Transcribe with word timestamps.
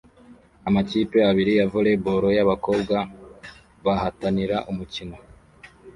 Amakipe 0.67 1.17
abiri 1.29 1.53
ya 1.59 1.65
volley 1.71 1.97
ball 2.03 2.23
y'abakobwa 2.37 2.97
bahatanira 3.85 4.57
umukino 4.71 5.17